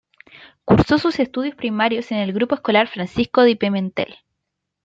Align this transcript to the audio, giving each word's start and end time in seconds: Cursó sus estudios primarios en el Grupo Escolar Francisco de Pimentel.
Cursó 0.65 0.97
sus 0.97 1.19
estudios 1.19 1.53
primarios 1.53 2.11
en 2.11 2.17
el 2.17 2.33
Grupo 2.33 2.55
Escolar 2.55 2.87
Francisco 2.87 3.43
de 3.43 3.55
Pimentel. 3.55 4.15